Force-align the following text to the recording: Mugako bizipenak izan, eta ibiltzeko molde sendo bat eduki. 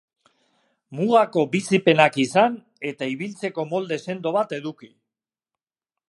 Mugako 0.99 1.41
bizipenak 1.55 2.17
izan, 2.23 2.55
eta 2.91 3.09
ibiltzeko 3.15 3.67
molde 3.73 3.99
sendo 4.07 4.33
bat 4.39 4.55
eduki. 4.61 4.89